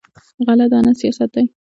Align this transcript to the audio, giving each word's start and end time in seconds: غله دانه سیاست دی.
غله 0.45 0.65
دانه 0.71 0.91
سیاست 0.99 1.29
دی. 1.35 1.45